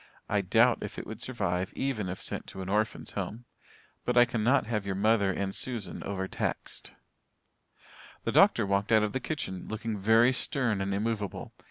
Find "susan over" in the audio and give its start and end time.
5.53-6.27